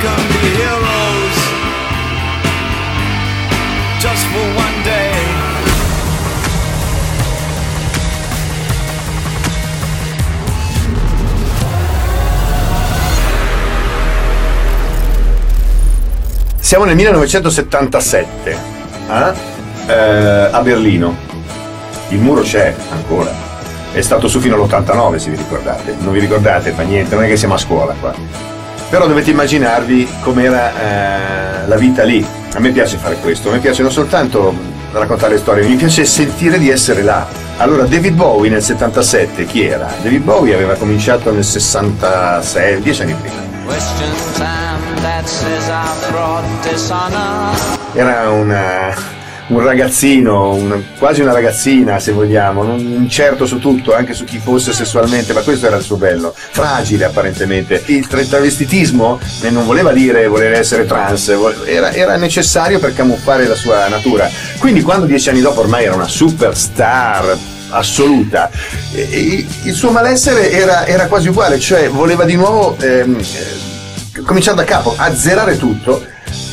can 0.00 0.26
be 0.28 0.48
heroes 0.56 1.38
just 4.00 4.24
for 4.32 4.46
one 4.56 4.82
day. 4.82 5.12
Siamo 16.60 16.84
nel 16.84 16.94
1977 16.94 18.50
eh? 19.08 19.34
Eh, 19.86 20.48
a 20.50 20.60
Berlino. 20.62 21.14
Il 22.08 22.20
muro 22.20 22.40
c'è 22.40 22.74
ancora. 22.90 23.30
È 23.92 24.00
stato 24.00 24.28
su 24.28 24.40
fino 24.40 24.54
all'89 24.54 25.16
se 25.16 25.30
vi 25.30 25.36
ricordate. 25.36 25.96
Non 25.98 26.12
vi 26.12 26.20
ricordate, 26.20 26.70
fa 26.70 26.82
niente, 26.82 27.16
non 27.16 27.24
è 27.24 27.26
che 27.26 27.36
siamo 27.36 27.54
a 27.54 27.58
scuola 27.58 27.92
qua. 28.00 28.49
Però 28.90 29.06
dovete 29.06 29.30
immaginarvi 29.30 30.08
com'era 30.20 30.72
eh, 31.62 31.66
la 31.68 31.76
vita 31.76 32.02
lì. 32.02 32.26
A 32.54 32.58
me 32.58 32.70
piace 32.72 32.96
fare 32.96 33.14
questo, 33.16 33.48
a 33.48 33.52
me 33.52 33.58
piace 33.60 33.82
non 33.82 33.92
soltanto 33.92 34.52
raccontare 34.92 35.38
storie, 35.38 35.64
mi 35.68 35.76
piace 35.76 36.04
sentire 36.04 36.58
di 36.58 36.68
essere 36.70 37.02
là. 37.02 37.24
Allora, 37.58 37.84
David 37.84 38.14
Bowie 38.14 38.50
nel 38.50 38.62
77, 38.62 39.46
chi 39.46 39.64
era? 39.64 39.88
David 40.02 40.22
Bowie 40.22 40.54
aveva 40.54 40.74
cominciato 40.74 41.30
nel 41.30 41.44
66, 41.44 42.80
dieci 42.80 43.02
anni 43.02 43.14
prima. 43.14 43.36
Era 47.92 48.30
una- 48.30 49.18
un 49.50 49.60
ragazzino, 49.64 50.54
un- 50.54 50.82
quasi 50.98 51.20
una 51.20 51.32
ragazzina 51.32 51.98
se 51.98 52.12
vogliamo, 52.12 52.62
non 52.62 52.78
incerto 52.78 53.46
su 53.46 53.58
tutto, 53.58 53.94
anche 53.94 54.14
su 54.14 54.24
chi 54.24 54.38
fosse 54.38 54.72
sessualmente, 54.72 55.32
ma 55.32 55.40
questo 55.40 55.66
era 55.66 55.76
il 55.76 55.82
suo 55.82 55.96
bello, 55.96 56.32
fragile 56.34 57.04
apparentemente. 57.04 57.82
Il 57.86 58.06
tra- 58.06 58.22
travestitismo 58.22 59.18
non 59.50 59.66
voleva 59.66 59.92
dire 59.92 60.26
voler 60.28 60.52
essere 60.52 60.86
trans, 60.86 61.32
era, 61.66 61.92
era 61.92 62.16
necessario 62.16 62.78
per 62.78 62.94
camuffare 62.94 63.46
la 63.46 63.54
sua 63.56 63.88
natura. 63.88 64.30
Quindi 64.58 64.82
quando 64.82 65.06
dieci 65.06 65.28
anni 65.30 65.40
dopo 65.40 65.60
ormai 65.60 65.84
era 65.84 65.94
una 65.94 66.08
superstar 66.08 67.36
assoluta, 67.70 68.50
il 68.92 69.72
suo 69.74 69.90
malessere 69.90 70.50
era, 70.50 70.86
era 70.86 71.06
quasi 71.06 71.28
uguale, 71.28 71.58
cioè 71.58 71.88
voleva 71.88 72.24
di 72.24 72.34
nuovo 72.34 72.76
ehm, 72.80 73.16
eh, 73.18 74.20
cominciare 74.22 74.56
da 74.56 74.64
capo, 74.64 74.94
azzerare 74.96 75.56
tutto 75.56 76.04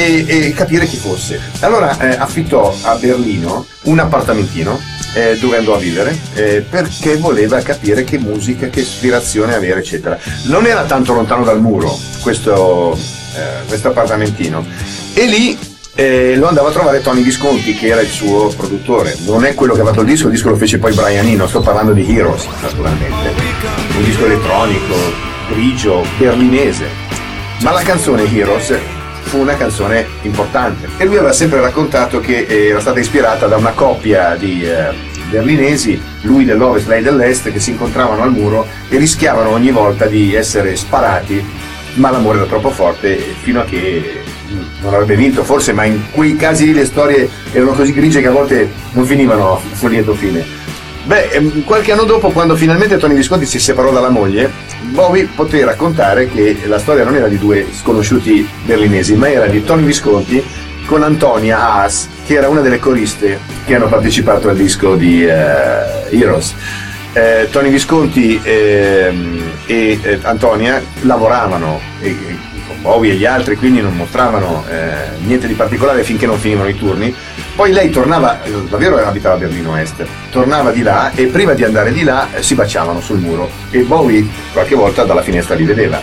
e, 0.00 0.46
e 0.46 0.52
capire 0.52 0.86
chi 0.86 0.96
fosse. 0.96 1.40
Allora 1.60 1.98
eh, 1.98 2.16
affittò 2.16 2.74
a 2.82 2.94
Berlino 2.96 3.66
un 3.82 3.98
appartamentino 3.98 4.78
eh, 5.14 5.36
dove 5.38 5.56
andò 5.56 5.74
a 5.74 5.78
vivere 5.78 6.16
eh, 6.34 6.64
perché 6.68 7.16
voleva 7.16 7.60
capire 7.60 8.04
che 8.04 8.18
musica, 8.18 8.68
che 8.68 8.80
ispirazione 8.80 9.54
avere, 9.54 9.80
eccetera. 9.80 10.18
Non 10.44 10.66
era 10.66 10.84
tanto 10.84 11.12
lontano 11.12 11.44
dal 11.44 11.60
muro 11.60 11.98
questo, 12.22 12.96
eh, 13.34 13.66
questo 13.66 13.88
appartamentino 13.88 14.64
e 15.14 15.26
lì 15.26 15.58
eh, 15.94 16.36
lo 16.36 16.48
andava 16.48 16.68
a 16.68 16.72
trovare 16.72 17.02
Tony 17.02 17.22
Visconti 17.22 17.74
che 17.74 17.88
era 17.88 18.00
il 18.00 18.08
suo 18.08 18.48
produttore. 18.56 19.16
Non 19.26 19.44
è 19.44 19.54
quello 19.54 19.74
che 19.74 19.80
ha 19.80 19.84
fatto 19.84 20.00
il 20.00 20.06
disco, 20.06 20.26
il 20.26 20.32
disco 20.32 20.50
lo 20.50 20.56
fece 20.56 20.78
poi 20.78 20.94
Brian 20.94 21.26
Eno, 21.26 21.46
sto 21.46 21.60
parlando 21.60 21.92
di 21.92 22.16
Heroes 22.16 22.46
naturalmente. 22.62 23.34
Un 23.96 24.04
disco 24.04 24.24
elettronico, 24.24 24.94
grigio, 25.50 26.04
berlinese. 26.16 27.08
Ma 27.62 27.72
la 27.72 27.82
canzone 27.82 28.24
Heroes 28.32 28.74
fu 29.30 29.38
una 29.38 29.56
canzone 29.56 30.04
importante 30.22 30.88
e 30.96 31.04
lui 31.04 31.16
aveva 31.16 31.32
sempre 31.32 31.60
raccontato 31.60 32.18
che 32.18 32.46
eh, 32.48 32.66
era 32.66 32.80
stata 32.80 32.98
ispirata 32.98 33.46
da 33.46 33.58
una 33.58 33.70
coppia 33.70 34.34
di 34.34 34.64
eh, 34.64 34.92
berlinesi, 35.30 36.02
lui 36.22 36.44
dell'ovest, 36.44 36.88
lei 36.88 37.00
dell'est, 37.00 37.52
che 37.52 37.60
si 37.60 37.70
incontravano 37.70 38.22
al 38.22 38.32
muro 38.32 38.66
e 38.88 38.98
rischiavano 38.98 39.50
ogni 39.50 39.70
volta 39.70 40.06
di 40.06 40.34
essere 40.34 40.74
sparati, 40.74 41.44
ma 41.94 42.10
l'amore 42.10 42.38
era 42.38 42.46
troppo 42.48 42.70
forte 42.70 43.16
fino 43.40 43.60
a 43.60 43.64
che 43.64 44.20
mm, 44.50 44.58
non 44.80 44.94
avrebbe 44.94 45.14
vinto 45.14 45.44
forse, 45.44 45.72
ma 45.72 45.84
in 45.84 46.10
quei 46.10 46.34
casi 46.34 46.64
lì 46.64 46.72
le 46.72 46.84
storie 46.84 47.30
erano 47.52 47.70
così 47.70 47.92
grigie 47.92 48.20
che 48.20 48.26
a 48.26 48.32
volte 48.32 48.68
non 48.94 49.04
finivano 49.04 49.60
fu- 49.74 49.86
lieto 49.86 50.12
fine. 50.12 50.44
Beh, 51.10 51.30
ehm, 51.30 51.64
qualche 51.64 51.90
anno 51.90 52.04
dopo, 52.04 52.30
quando 52.30 52.54
finalmente 52.54 52.96
Tony 52.96 53.16
Visconti 53.16 53.44
si 53.44 53.58
separò 53.58 53.90
dalla 53.90 54.10
moglie, 54.10 54.48
Bowie 54.92 55.28
poté 55.34 55.64
raccontare 55.64 56.28
che 56.28 56.56
la 56.66 56.78
storia 56.78 57.02
non 57.02 57.16
era 57.16 57.26
di 57.26 57.36
due 57.36 57.66
sconosciuti 57.72 58.48
berlinesi, 58.64 59.16
ma 59.16 59.28
era 59.28 59.46
di 59.46 59.64
Tony 59.64 59.82
Visconti 59.82 60.40
con 60.86 61.02
Antonia 61.02 61.58
Haas, 61.58 62.08
che 62.24 62.34
era 62.34 62.48
una 62.48 62.60
delle 62.60 62.78
coriste 62.78 63.40
che 63.66 63.74
hanno 63.74 63.88
partecipato 63.88 64.48
al 64.50 64.56
disco 64.56 64.94
di 64.94 65.26
eh, 65.26 65.32
Heroes. 66.10 66.54
Eh, 67.12 67.48
Tony 67.50 67.70
Visconti 67.70 68.40
ehm, 68.40 69.42
e 69.66 69.98
eh, 70.00 70.18
Antonia 70.22 70.80
lavoravano 71.00 71.80
e- 72.00 72.10
e 72.10 72.36
con 72.68 72.82
Bowie 72.82 73.14
e 73.14 73.16
gli 73.16 73.26
altri, 73.26 73.56
quindi 73.56 73.80
non 73.80 73.96
mostravano 73.96 74.64
eh, 74.70 75.18
niente 75.24 75.48
di 75.48 75.54
particolare 75.54 76.04
finché 76.04 76.26
non 76.26 76.38
finivano 76.38 76.68
i 76.68 76.76
turni. 76.76 77.12
Poi 77.60 77.72
lei 77.72 77.90
tornava, 77.90 78.40
davvero 78.70 78.96
abitava 79.04 79.34
a 79.34 79.36
Berlino 79.36 79.76
Est, 79.76 80.02
tornava 80.30 80.70
di 80.70 80.80
là 80.80 81.10
e 81.14 81.26
prima 81.26 81.52
di 81.52 81.62
andare 81.62 81.92
di 81.92 82.04
là 82.04 82.32
eh, 82.32 82.42
si 82.42 82.54
baciavano 82.54 83.02
sul 83.02 83.18
muro 83.18 83.50
e 83.70 83.80
Bowie 83.80 84.26
qualche 84.54 84.74
volta 84.74 85.04
dalla 85.04 85.20
finestra 85.20 85.56
li 85.56 85.64
vedeva. 85.64 86.00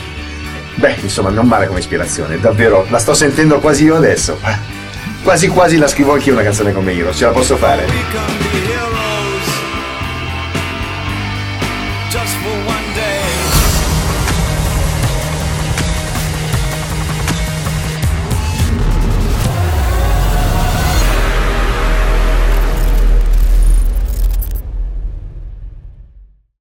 Beh, 0.75 0.97
insomma, 1.01 1.31
non 1.31 1.47
male 1.47 1.65
come 1.65 1.79
ispirazione, 1.79 2.39
davvero, 2.39 2.85
la 2.89 2.99
sto 2.99 3.15
sentendo 3.15 3.57
quasi 3.57 3.85
io 3.85 3.95
adesso. 3.95 4.39
Quasi 5.23 5.47
quasi 5.47 5.79
la 5.79 5.87
scrivo 5.87 6.13
anch'io 6.13 6.33
una 6.33 6.43
canzone 6.43 6.71
come 6.71 6.95
Hero, 6.95 7.11
ce 7.11 7.25
la 7.25 7.31
posso 7.31 7.57
fare? 7.57 8.66